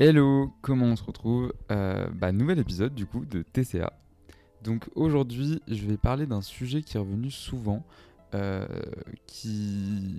[0.00, 1.52] Hello, comment on se retrouve?
[1.70, 3.92] Euh, bah, Nouvel épisode du coup de TCA.
[4.64, 7.86] Donc aujourd'hui, je vais parler d'un sujet qui est revenu souvent.
[8.34, 8.66] euh.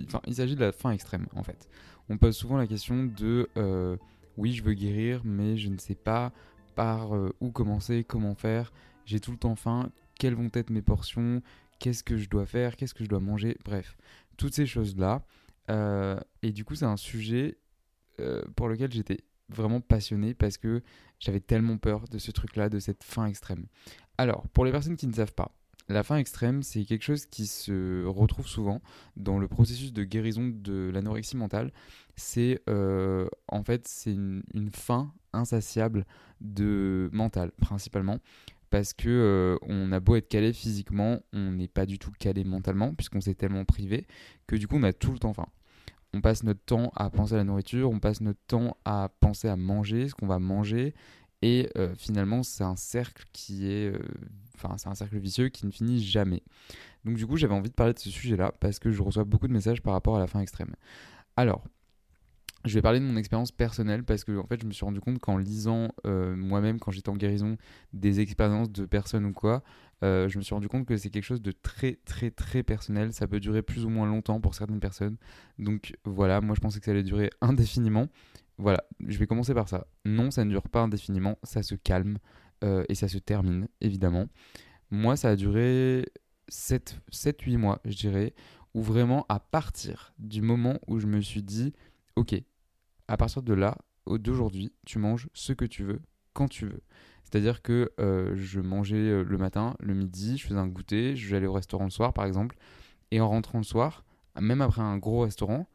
[0.06, 1.68] Enfin, il s'agit de la fin extrême en fait.
[2.08, 3.96] On pose souvent la question de euh,
[4.38, 6.32] oui, je veux guérir, mais je ne sais pas
[6.74, 8.72] par euh, où commencer, comment faire.
[9.04, 9.90] J'ai tout le temps faim.
[10.18, 11.42] Quelles vont être mes portions?
[11.80, 12.76] Qu'est-ce que je dois faire?
[12.76, 13.58] Qu'est-ce que je dois manger?
[13.64, 13.98] Bref,
[14.38, 15.22] toutes ces choses-là.
[16.42, 17.58] Et du coup, c'est un sujet
[18.56, 20.82] pour lequel j'étais vraiment passionné parce que
[21.20, 23.66] j'avais tellement peur de ce truc-là, de cette fin extrême.
[24.18, 25.52] Alors, pour les personnes qui ne savent pas,
[25.88, 28.82] la fin extrême, c'est quelque chose qui se retrouve souvent
[29.16, 31.72] dans le processus de guérison de l'anorexie mentale.
[32.16, 36.04] C'est euh, en fait c'est une, une fin insatiable
[36.40, 38.18] de mental principalement
[38.70, 42.42] parce que euh, on a beau être calé physiquement, on n'est pas du tout calé
[42.42, 44.06] mentalement puisqu'on s'est tellement privé
[44.48, 45.48] que du coup on a tout le temps faim.
[46.16, 49.48] On passe notre temps à penser à la nourriture, on passe notre temps à penser
[49.48, 50.94] à manger, ce qu'on va manger,
[51.42, 53.98] et euh, finalement c'est un cercle qui est, euh,
[54.54, 56.42] enfin c'est un cercle vicieux qui ne finit jamais.
[57.04, 59.46] Donc du coup j'avais envie de parler de ce sujet-là parce que je reçois beaucoup
[59.46, 60.74] de messages par rapport à la fin extrême.
[61.36, 61.62] Alors,
[62.64, 65.00] je vais parler de mon expérience personnelle parce que en fait je me suis rendu
[65.00, 67.58] compte qu'en lisant euh, moi-même quand j'étais en guérison
[67.92, 69.62] des expériences de personnes ou quoi,
[70.02, 73.12] euh, je me suis rendu compte que c'est quelque chose de très très très personnel.
[73.12, 75.16] Ça peut durer plus ou moins longtemps pour certaines personnes.
[75.58, 78.06] Donc voilà, moi je pensais que ça allait durer indéfiniment.
[78.58, 79.86] Voilà, je vais commencer par ça.
[80.04, 82.18] Non, ça ne dure pas indéfiniment, ça se calme
[82.64, 84.26] euh, et ça se termine évidemment.
[84.90, 86.06] Moi ça a duré
[86.48, 88.34] 7-8 mois je dirais,
[88.74, 91.72] où vraiment à partir du moment où je me suis dit,
[92.16, 92.34] ok,
[93.08, 96.00] à partir de là, au- d'aujourd'hui, tu manges ce que tu veux,
[96.32, 96.82] quand tu veux.
[97.26, 101.48] C'est-à-dire que euh, je mangeais euh, le matin, le midi, je faisais un goûter, j'allais
[101.48, 102.56] au restaurant le soir par exemple,
[103.10, 104.04] et en rentrant le soir,
[104.40, 105.68] même après un gros restaurant,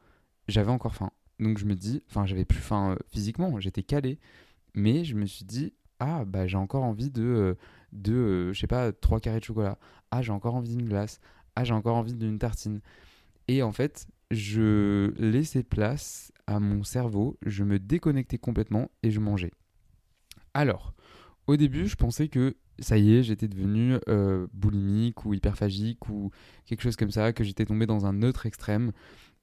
[0.47, 1.11] j'avais encore faim.
[1.39, 4.17] Donc je me dis, enfin j'avais plus faim euh, physiquement, j'étais calé,
[4.75, 7.57] mais je me suis dit, ah bah j'ai encore envie de,
[7.91, 9.77] de je sais pas, trois carrés de chocolat,
[10.11, 11.19] ah j'ai encore envie d'une glace,
[11.57, 12.79] ah j'ai encore envie d'une tartine.
[13.49, 19.19] Et en fait, je laissais place à mon cerveau, je me déconnectais complètement et je
[19.19, 19.51] mangeais.
[20.53, 20.93] Alors,
[21.47, 26.31] au début, je pensais que ça y est, j'étais devenu euh, boulimique ou hyperphagique ou
[26.65, 28.91] quelque chose comme ça, que j'étais tombé dans un autre extrême.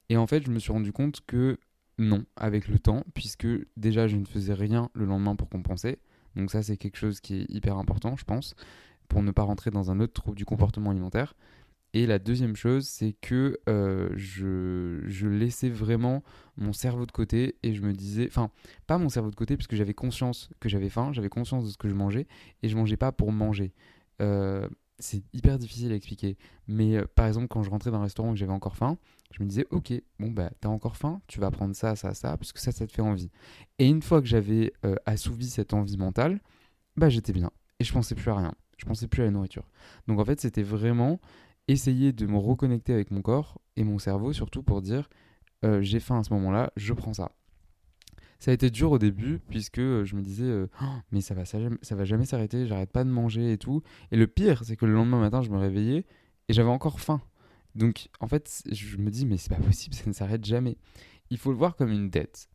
[0.09, 1.57] Et en fait, je me suis rendu compte que
[1.97, 5.99] non, avec le temps, puisque déjà je ne faisais rien le lendemain pour compenser.
[6.35, 8.55] Donc ça, c'est quelque chose qui est hyper important, je pense,
[9.07, 11.35] pour ne pas rentrer dans un autre trouble du comportement alimentaire.
[11.93, 16.23] Et la deuxième chose, c'est que euh, je, laissais vraiment
[16.55, 18.51] mon cerveau de côté et je me disais, enfin,
[18.85, 21.77] pas mon cerveau de côté, puisque j'avais conscience que j'avais faim, j'avais conscience de ce
[21.77, 22.27] que je mangeais
[22.61, 23.73] et je mangeais pas pour manger.
[24.21, 24.67] Euh,
[24.99, 26.37] c'est hyper difficile à expliquer.
[26.67, 28.97] Mais euh, par exemple, quand je rentrais dans un restaurant et que j'avais encore faim,
[29.31, 32.37] je me disais, ok, bon, bah, t'as encore faim, tu vas prendre ça, ça, ça,
[32.37, 33.31] parce que ça, ça te fait envie.
[33.79, 34.73] Et une fois que j'avais
[35.05, 36.39] assouvi cette envie mentale,
[36.97, 37.49] bah, j'étais bien.
[37.79, 38.53] Et je pensais plus à rien.
[38.77, 39.65] Je pensais plus à la nourriture.
[40.07, 41.19] Donc en fait, c'était vraiment
[41.69, 45.09] essayer de me reconnecter avec mon corps et mon cerveau, surtout pour dire,
[45.63, 47.31] euh, j'ai faim à ce moment-là, je prends ça.
[48.39, 51.35] Ça a été dur au début puisque euh, je me disais euh, Oh, mais ça
[51.35, 53.83] va ça, va jamais s'arrêter, j'arrête pas de manger et tout.
[54.11, 56.05] Et le pire, c'est que le lendemain matin, je me réveillais
[56.47, 57.21] et j'avais encore faim.
[57.75, 60.77] Donc en fait, je me dis mais c'est pas possible, ça ne s'arrête jamais.
[61.29, 62.49] Il faut le voir comme une dette.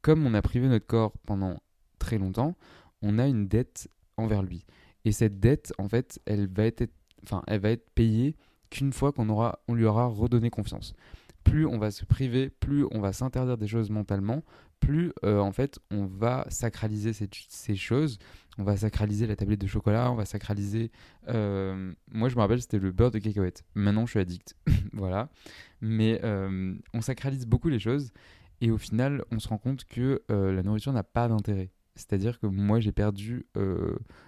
[0.00, 1.60] Comme on a privé notre corps pendant
[1.98, 2.56] très longtemps,
[3.02, 4.64] on a une dette envers lui.
[5.04, 6.88] Et cette dette, en fait, elle va être
[7.24, 8.36] enfin, elle va être payée
[8.74, 10.94] qu'une fois qu'on aura, on lui aura redonné confiance.
[11.44, 14.42] Plus on va se priver, plus on va s'interdire des choses mentalement,
[14.80, 18.18] plus euh, en fait on va sacraliser ces, choses.
[18.58, 20.90] On va sacraliser la tablette de chocolat, on va sacraliser.
[21.28, 23.62] Euh, moi je me rappelle c'était le beurre de cacahuète.
[23.74, 24.56] Maintenant je suis addict,
[24.92, 25.28] voilà.
[25.80, 28.10] Mais euh, on sacralise beaucoup les choses
[28.60, 31.70] et au final on se rend compte que la nourriture n'a pas d'intérêt.
[31.96, 33.46] C'est-à-dire que moi j'ai perdu,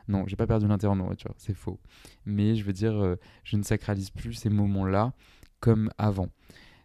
[0.09, 1.81] non j'ai pas perdu l'intérêt en nourriture, c'est faux.
[2.25, 5.13] Mais je veux dire je ne sacralise plus ces moments-là
[5.61, 6.29] comme avant.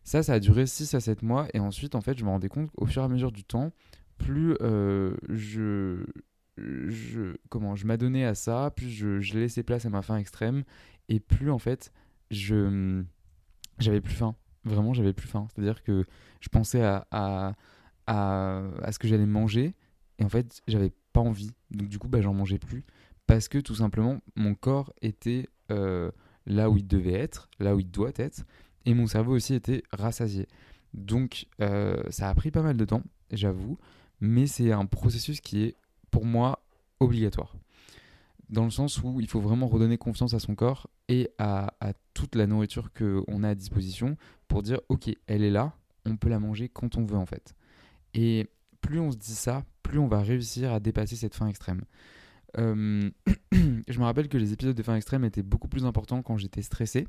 [0.03, 1.47] Ça, ça a duré 6 à 7 mois.
[1.53, 3.71] Et ensuite, en fait, je me rendais compte qu'au fur et à mesure du temps,
[4.17, 6.03] plus euh, je,
[6.57, 10.63] je, comment, je m'adonnais à ça, plus je, je, laissais place à ma faim extrême.
[11.09, 11.91] Et plus, en fait,
[12.29, 13.03] je
[13.79, 14.35] j'avais plus faim.
[14.63, 15.47] Vraiment, j'avais plus faim.
[15.53, 16.05] C'est-à-dire que
[16.39, 17.53] je pensais à, à,
[18.07, 19.75] à ce que j'allais manger.
[20.21, 21.51] Et en fait, j'avais pas envie.
[21.71, 22.85] Donc, du coup, bah, j'en mangeais plus.
[23.27, 26.11] Parce que tout simplement, mon corps était euh,
[26.45, 28.45] là où il devait être, là où il doit être
[28.85, 30.47] et mon cerveau aussi était rassasié.
[30.93, 33.77] Donc euh, ça a pris pas mal de temps, j'avoue,
[34.19, 35.75] mais c'est un processus qui est
[36.09, 36.63] pour moi
[36.99, 37.55] obligatoire.
[38.49, 41.73] Dans le sens où il faut vraiment redonner confiance à son corps et à,
[42.13, 44.17] toute la nourriture qu'on a à disposition
[44.49, 45.73] pour dire ok, elle est là,
[46.05, 47.55] on peut la manger quand on veut en fait.
[48.13, 48.49] Et
[48.81, 51.83] plus on se dit ça, plus on va réussir à dépasser cette faim extrême.
[52.57, 53.09] Euh,
[53.51, 56.61] je me rappelle que les épisodes de faim extrême étaient beaucoup plus importants quand j'étais
[56.61, 57.07] stressé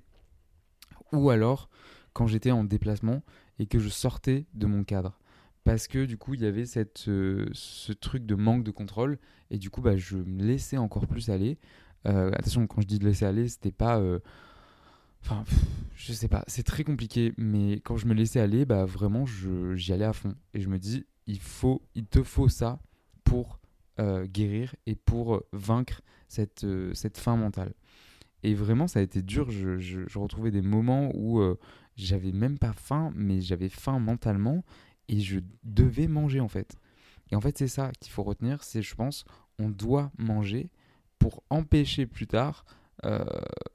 [1.13, 1.69] ou alors
[2.13, 3.23] quand j'étais en déplacement
[3.59, 5.19] et que je sortais de mon cadre.
[5.65, 9.19] Parce que du coup, il y avait cette, euh, ce truc de manque de contrôle
[9.51, 11.59] et du coup, bah, je me laissais encore plus aller.
[12.07, 14.03] Euh, attention, quand je dis de laisser aller, c'était pas.
[15.23, 15.45] Enfin,
[15.95, 19.93] je sais pas, c'est très compliqué, mais quand je me laissais aller, bah vraiment, j'y
[19.93, 20.35] allais à fond.
[20.53, 22.81] Et je me dis, il, faut, il te faut ça
[23.25, 23.59] pour
[24.25, 27.73] guérir et pour vaincre cette, cette faim mentale.
[28.43, 29.51] Et vraiment, ça a été dur.
[29.51, 31.59] Je, retrouvais des moments où euh,
[31.97, 34.65] j'avais même pas faim, mais j'avais faim mentalement
[35.09, 36.77] et je devais manger en fait.
[37.31, 39.25] Et en fait, c'est ça qu'il faut retenir, c'est je pense,
[39.59, 40.71] on doit manger
[41.19, 42.65] pour empêcher plus tard,
[43.05, 43.25] euh,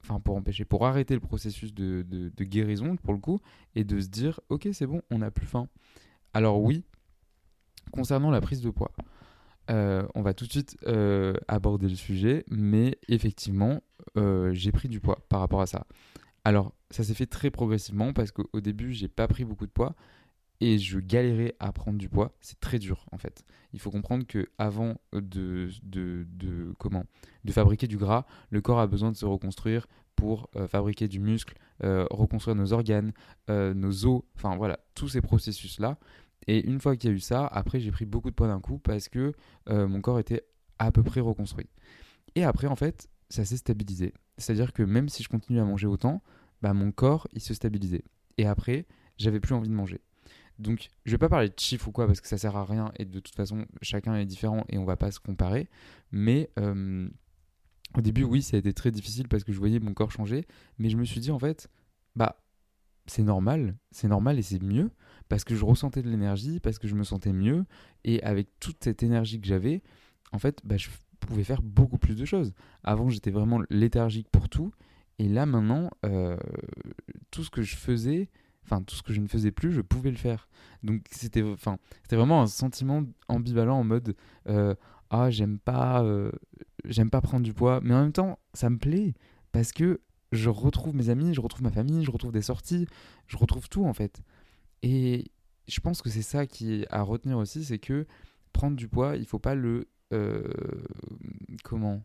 [0.02, 3.40] enfin pour empêcher, pour arrêter le processus de, de, guérison pour le coup,
[3.74, 5.66] et de se dire, ok, c'est bon, on n'a plus faim.
[6.34, 6.84] Alors oui,
[7.90, 8.92] concernant la prise de poids,
[9.70, 13.82] euh, on va tout de suite euh, aborder le sujet, mais effectivement,
[14.16, 15.86] euh, j'ai pris du poids par rapport à ça.
[16.44, 19.94] Alors, ça s'est fait très progressivement parce qu'au début, j'ai pas pris beaucoup de poids
[20.60, 22.32] et je galérais à prendre du poids.
[22.40, 23.44] C'est très dur en fait.
[23.74, 27.04] Il faut comprendre que avant de, de, comment
[27.44, 29.86] de fabriquer du gras, le corps a besoin de se reconstruire
[30.16, 33.12] pour fabriquer du muscle, reconstruire nos organes,
[33.48, 35.96] nos os, enfin voilà, tous ces processus là.
[36.46, 38.60] Et une fois qu'il y a eu ça, après j'ai pris beaucoup de poids d'un
[38.60, 39.32] coup parce que
[39.68, 40.44] euh, mon corps était
[40.78, 41.68] à peu près reconstruit.
[42.34, 44.14] Et après en fait, ça s'est stabilisé.
[44.38, 46.22] C'est-à-dire que même si je continuais à manger autant,
[46.62, 48.04] bah, mon corps il se stabilisait.
[48.38, 48.86] Et après,
[49.16, 50.00] j'avais plus envie de manger.
[50.58, 52.92] Donc, je vais pas parler de chiffres ou quoi parce que ça sert à rien
[52.96, 55.68] et de toute façon, chacun est différent et on va pas se comparer.
[56.10, 56.50] Mais
[57.96, 60.46] au début, oui, ça a été très difficile parce que je voyais mon corps changer.
[60.78, 61.68] Mais je me suis dit, en fait,
[62.16, 62.42] bah,
[63.06, 64.90] c'est normal, c'est normal et c'est mieux
[65.28, 67.64] parce que je ressentais de l'énergie, parce que je me sentais mieux,
[68.04, 69.82] et avec toute cette énergie que j'avais,
[70.32, 70.88] en fait, bah, je
[71.20, 72.52] pouvais faire beaucoup plus de choses.
[72.84, 74.72] Avant, j'étais vraiment léthargique pour tout,
[75.18, 76.36] et là maintenant, euh,
[77.30, 78.28] tout ce que je faisais,
[78.64, 80.48] enfin tout ce que je ne faisais plus, je pouvais le faire.
[80.82, 84.14] Donc c'était, enfin, c'était vraiment un sentiment ambivalent en mode,
[84.48, 84.74] euh,
[85.10, 86.30] ah j'aime pas, euh,
[86.84, 89.14] j'aime pas prendre du poids, mais en même temps, ça me plaît
[89.52, 90.00] parce que
[90.32, 92.86] je retrouve mes amis, je retrouve ma famille, je retrouve des sorties,
[93.26, 94.20] je retrouve tout en fait.
[94.82, 95.30] Et
[95.66, 98.06] je pense que c'est ça qui est à retenir aussi, c'est que
[98.52, 100.42] prendre du poids, il faut pas le euh,
[101.64, 102.02] comment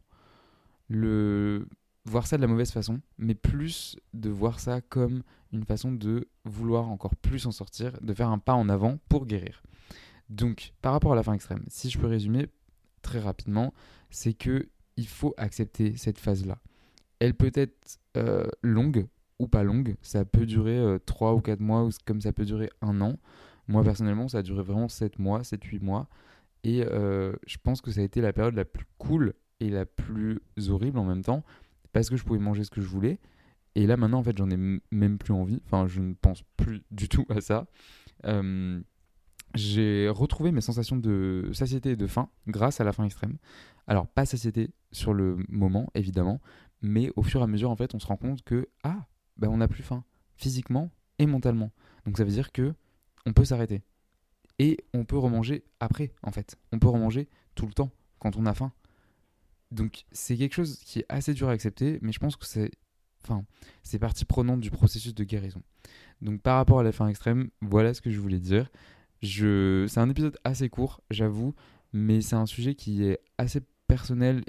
[0.89, 1.68] le
[2.06, 6.27] voir ça de la mauvaise façon, mais plus de voir ça comme une façon de
[6.44, 9.63] vouloir encore plus en sortir, de faire un pas en avant pour guérir.
[10.30, 12.48] Donc, par rapport à la fin extrême, si je peux résumer
[13.01, 13.74] très rapidement,
[14.10, 16.60] c'est que il faut accepter cette phase-là.
[17.20, 19.08] Elle peut être euh, longue
[19.40, 19.96] ou pas longue.
[20.02, 23.18] Ça peut durer euh, 3 ou 4 mois, ou comme ça peut durer un an.
[23.68, 26.08] Moi, personnellement, ça a duré vraiment 7 mois, 7-8 mois.
[26.63, 29.86] Et euh, je pense que ça a été la période la plus cool et la
[29.86, 31.44] plus horrible en même temps,
[31.92, 33.20] parce que je pouvais manger ce que je voulais.
[33.75, 34.58] Et là, maintenant, en fait, j'en ai
[34.92, 35.62] même plus envie.
[35.66, 37.66] Enfin, je ne pense plus du tout à ça.
[38.25, 38.82] Euh,
[39.56, 43.38] j'ai retrouvé mes sensations de satiété et de faim grâce à la faim extrême.
[43.88, 46.42] Alors, pas satiété sur le moment, évidemment,
[46.82, 49.06] mais au fur et à mesure, en fait, on se rend compte que, ah,
[49.38, 50.04] ben on n'a plus faim,
[50.36, 51.72] physiquement et mentalement.
[52.06, 52.74] Donc ça veut dire que
[53.25, 53.82] on peut s'arrêter.
[54.60, 56.58] Et on peut remanger après, en fait.
[56.72, 58.72] On peut remanger tout le temps, quand on a faim.
[59.72, 62.72] Donc c'est quelque chose qui est assez dur à accepter, mais je pense que c'est
[63.24, 63.44] enfin,
[64.00, 65.63] partie prenante du processus de guérison.
[66.22, 68.70] Donc par rapport à la fin extrême, voilà ce que je voulais dire.
[69.22, 69.86] Je...
[69.88, 71.56] C'est un épisode assez court, j'avoue,
[71.92, 73.62] mais c'est un sujet qui est assez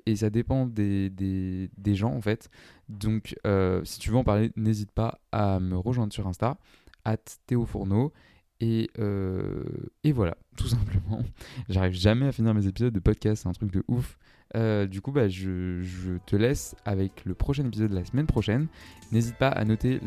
[0.07, 2.51] et ça dépend des, gens en fait.
[2.89, 6.57] Donc euh, si tu veux en parler, n'hésite pas à me rejoindre sur Insta,
[7.05, 8.13] at Théo Fourneau.
[8.61, 9.65] Et, euh,
[10.05, 11.23] et voilà, tout simplement.
[11.69, 14.17] J'arrive jamais à finir mes épisodes de podcast, c'est un truc de ouf.
[14.57, 18.27] Euh, du coup, bah, je, je, te laisse avec le prochain épisode de la semaine
[18.27, 18.69] prochaine.
[19.11, 19.99] N'hésite pas à noter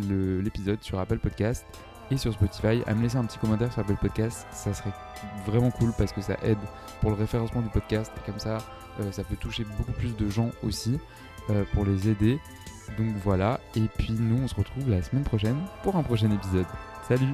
[0.42, 1.66] l'épisode sur Apple Podcast
[2.12, 4.48] et sur Spotify, à me laisser un petit commentaire sur Apple Podcast.
[4.52, 4.94] Ça serait
[5.46, 6.58] vraiment cool parce que ça aide
[7.02, 8.12] pour le référencement du podcast.
[8.26, 8.60] Comme ça,
[9.00, 11.00] euh, ça peut toucher beaucoup plus de gens aussi
[11.50, 12.40] euh, pour les aider.
[12.98, 16.66] Donc voilà, et puis nous on se retrouve la semaine prochaine pour un prochain épisode.
[17.08, 17.34] Salut